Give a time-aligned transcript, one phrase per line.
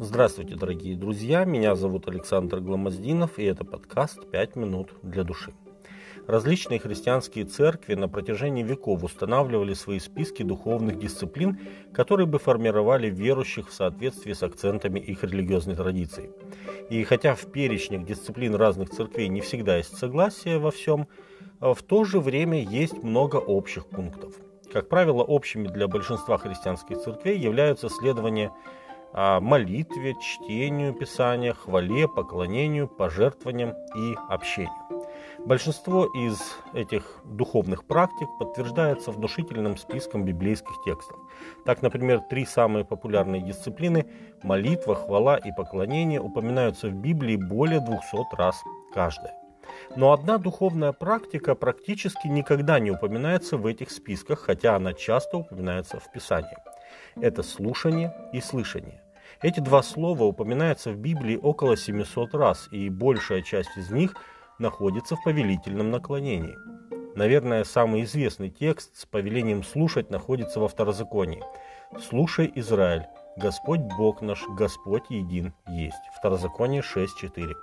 [0.00, 5.52] Здравствуйте, дорогие друзья, меня зовут Александр Гламоздинов, и это подкаст «Пять минут для души».
[6.28, 11.58] Различные христианские церкви на протяжении веков устанавливали свои списки духовных дисциплин,
[11.92, 16.30] которые бы формировали верующих в соответствии с акцентами их религиозной традиции.
[16.90, 21.08] И хотя в перечнях дисциплин разных церквей не всегда есть согласие во всем,
[21.58, 24.32] в то же время есть много общих пунктов.
[24.72, 28.52] Как правило, общими для большинства христианских церквей являются следования о
[29.12, 34.72] молитве, чтению Писания, хвале, поклонению, пожертвованиям и общению.
[35.44, 41.16] Большинство из этих духовных практик подтверждается внушительным списком библейских текстов.
[41.64, 44.06] Так, например, три самые популярные дисциплины–
[44.42, 48.62] молитва, хвала и поклонение– упоминаются в Библии более 200 раз
[48.92, 49.34] каждая.
[49.96, 56.00] Но одна духовная практика практически никогда не упоминается в этих списках, хотя она часто упоминается
[56.00, 56.56] в Писании.
[57.20, 59.02] Это слушание и слышание.
[59.40, 64.14] Эти два слова упоминаются в Библии около 700 раз, и большая часть из них
[64.58, 66.56] находится в повелительном наклонении.
[67.14, 71.42] Наверное, самый известный текст с повелением слушать находится во Второзаконии.
[72.00, 75.96] «Слушай, Израиль, Господь Бог наш, Господь един есть».
[76.18, 77.54] Второзаконие 6.4.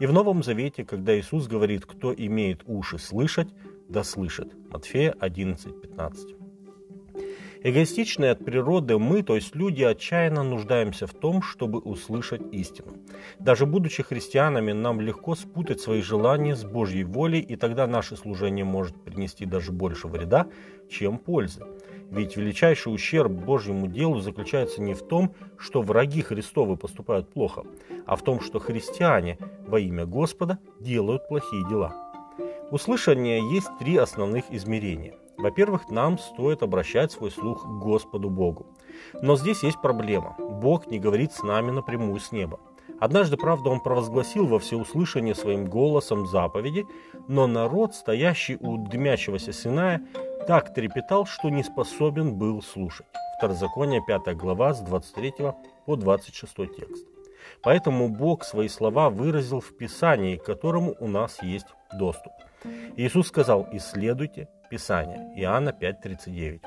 [0.00, 3.48] И в Новом Завете, когда Иисус говорит, кто имеет уши слышать,
[3.88, 4.52] да слышит.
[4.70, 6.41] Матфея 11.15.
[7.64, 12.94] Эгоистичные от природы мы, то есть люди, отчаянно нуждаемся в том, чтобы услышать истину.
[13.38, 18.64] Даже будучи христианами, нам легко спутать свои желания с Божьей волей, и тогда наше служение
[18.64, 20.48] может принести даже больше вреда,
[20.90, 21.64] чем пользы.
[22.10, 27.62] Ведь величайший ущерб Божьему делу заключается не в том, что враги Христовы поступают плохо,
[28.06, 29.38] а в том, что христиане
[29.68, 31.94] во имя Господа делают плохие дела.
[32.72, 35.14] Услышание есть три основных измерения.
[35.38, 38.66] Во-первых, нам стоит обращать свой слух к Господу Богу.
[39.20, 40.36] Но здесь есть проблема.
[40.38, 42.60] Бог не говорит с нами напрямую с неба.
[43.00, 46.86] Однажды, правда, он провозгласил во всеуслышание своим голосом заповеди,
[47.26, 50.02] но народ, стоящий у дымящегося Синая,
[50.46, 53.06] так трепетал, что не способен был слушать.
[53.38, 55.32] Второзаконие 5 глава с 23
[55.84, 57.06] по 26 текст.
[57.62, 61.66] Поэтому Бог свои слова выразил в Писании, к которому у нас есть
[61.98, 62.32] доступ.
[62.96, 65.30] Иисус сказал, исследуйте Писание.
[65.36, 66.62] Иоанна 5.39.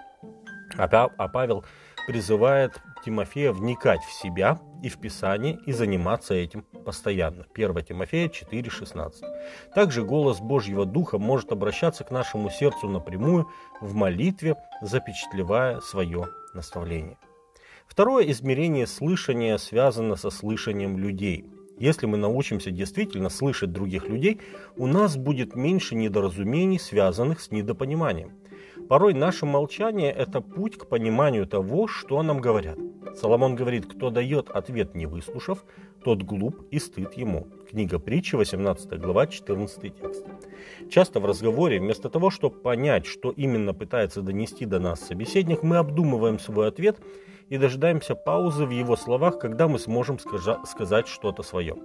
[0.78, 1.66] А, а Павел
[2.06, 7.48] призывает Тимофея вникать в себя и в Писание и заниматься этим постоянно.
[7.56, 9.12] 1 Тимофея 4.16.
[9.74, 13.50] Также голос Божьего Духа может обращаться к нашему сердцу напрямую
[13.82, 17.18] в молитве, запечатлевая свое наставление.
[17.88, 21.50] Второе измерение слышания связано со слышанием людей.
[21.78, 24.40] Если мы научимся действительно слышать других людей,
[24.78, 28.31] у нас будет меньше недоразумений, связанных с недопониманием.
[28.88, 32.78] Порой наше молчание– это путь к пониманию того, что нам говорят.
[33.16, 35.66] Соломон говорит, кто дает ответ не выслушав,
[36.03, 37.47] тот глуп и стыд ему.
[37.69, 40.25] Книга притчи, 18 глава, 14 текст.
[40.90, 45.78] Часто в разговоре, вместо того, чтобы понять, что именно пытается донести до нас собеседник, мы
[45.78, 47.00] обдумываем свой ответ
[47.50, 51.76] и дожидаемся паузы в его словах, когда мы сможем сказать что-то свое.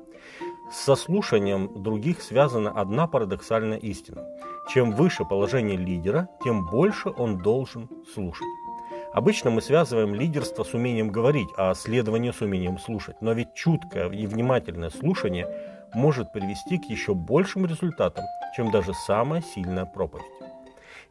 [0.72, 4.24] С сослушанием других связана одна парадоксальная истина.
[4.72, 8.46] Чем выше положение лидера, тем больше он должен слушать.
[9.12, 13.16] Обычно мы связываем лидерство с умением говорить, а следование с умением слушать.
[13.20, 15.48] Но ведь чуткое и внимательное слушание
[15.92, 18.24] может привести к еще большим результатам,
[18.56, 20.26] чем даже самая сильная проповедь.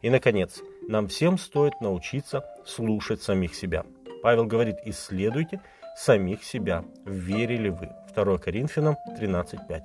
[0.00, 3.84] И, наконец, нам всем стоит научиться слушать самих себя–
[4.22, 5.60] Павел говорит, исследуйте
[5.96, 7.90] самих себя, верили вы.
[8.14, 9.82] 2 Коринфянам 13.5.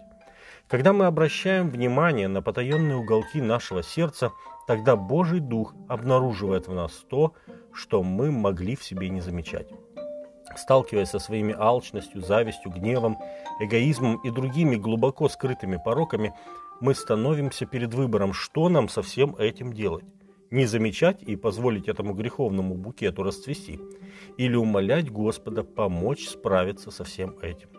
[0.67, 4.31] Когда мы обращаем внимание на потаенные уголки нашего сердца,
[4.67, 7.33] тогда Божий Дух обнаруживает в нас то,
[7.71, 9.67] что мы могли в себе не замечать.
[10.55, 13.17] Сталкиваясь со своими алчностью, завистью, гневом,
[13.59, 16.33] эгоизмом и другими глубоко скрытыми пороками,
[16.81, 20.05] мы становимся перед выбором, что нам со всем этим делать
[20.55, 23.79] не замечать и позволить этому греховному букету расцвести,
[24.37, 27.69] или умолять Господа помочь справиться со всем этим.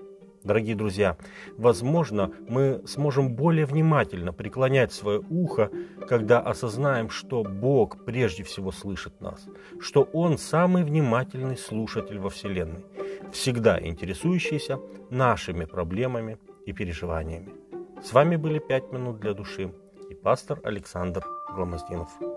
[0.44, 1.16] Дорогие друзья,
[1.56, 5.72] возможно, мы сможем более внимательно преклонять свое ухо,
[6.08, 9.48] когда осознаем, что Бог прежде всего слышит нас,
[9.80, 12.84] что Он самый внимательный слушатель во Вселенной,
[13.32, 14.78] всегда интересующийся
[15.10, 17.52] нашими проблемами и переживаниями.
[18.00, 19.72] С вами были «Пять минут для души»
[20.10, 21.24] и пастор Александр
[21.56, 22.35] Гламоздинов.